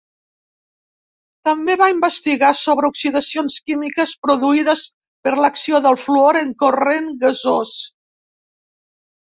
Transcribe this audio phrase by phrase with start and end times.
[1.49, 4.87] També va investigar sobre oxidacions químiques produïdes
[5.29, 7.81] per l'acció del fluor en corrent gasós.